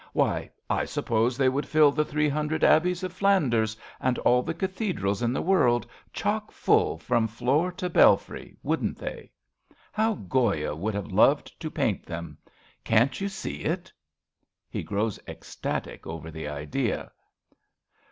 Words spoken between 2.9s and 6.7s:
of Flanders and all the cathedrals in the world chock